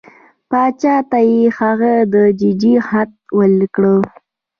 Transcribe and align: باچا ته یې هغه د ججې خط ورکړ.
باچا 0.49 0.95
ته 1.09 1.19
یې 1.29 1.41
هغه 1.59 1.93
د 2.13 2.15
ججې 2.39 2.75
خط 2.87 3.11
ورکړ. 3.37 3.83